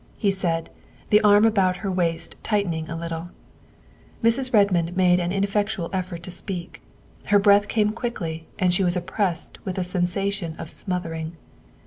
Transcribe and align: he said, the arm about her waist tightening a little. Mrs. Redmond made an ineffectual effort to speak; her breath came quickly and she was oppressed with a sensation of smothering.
he 0.17 0.31
said, 0.31 0.71
the 1.11 1.21
arm 1.21 1.45
about 1.45 1.77
her 1.85 1.91
waist 1.91 2.35
tightening 2.41 2.89
a 2.89 2.95
little. 2.95 3.29
Mrs. 4.23 4.51
Redmond 4.51 4.97
made 4.97 5.19
an 5.19 5.31
ineffectual 5.31 5.91
effort 5.93 6.23
to 6.23 6.31
speak; 6.31 6.81
her 7.27 7.37
breath 7.37 7.67
came 7.67 7.91
quickly 7.93 8.47
and 8.57 8.73
she 8.73 8.83
was 8.83 8.97
oppressed 8.97 9.63
with 9.63 9.77
a 9.77 9.83
sensation 9.83 10.55
of 10.57 10.71
smothering. 10.71 11.37